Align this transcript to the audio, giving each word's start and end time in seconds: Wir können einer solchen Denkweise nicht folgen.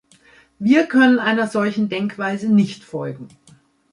Wir 0.57 0.87
können 0.87 1.19
einer 1.19 1.45
solchen 1.47 1.87
Denkweise 1.87 2.49
nicht 2.51 2.83
folgen. 2.83 3.27